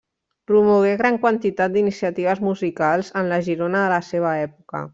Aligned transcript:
Promogué 0.51 0.93
gran 1.01 1.19
quantitat 1.25 1.75
d'iniciatives 1.75 2.41
musicals 2.47 3.13
en 3.23 3.31
la 3.35 3.39
Girona 3.49 3.85
de 3.87 3.93
la 3.95 4.01
seva 4.11 4.33
època. 4.49 4.83